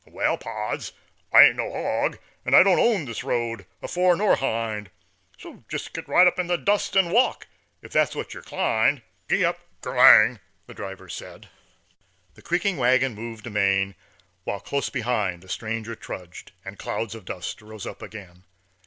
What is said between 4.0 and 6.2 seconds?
nor 'hind. So jest git